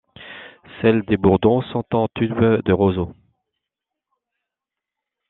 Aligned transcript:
Celles 0.81 1.03
des 1.03 1.15
bourdons 1.15 1.61
sont 1.61 1.85
en 1.93 2.07
tube 2.15 2.33
de 2.35 2.73
roseau. 2.73 3.13